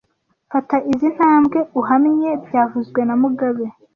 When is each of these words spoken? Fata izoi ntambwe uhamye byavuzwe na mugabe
Fata 0.51 0.75
izoi 0.91 1.11
ntambwe 1.15 1.59
uhamye 1.79 2.29
byavuzwe 2.45 3.01
na 3.07 3.15
mugabe 3.21 3.65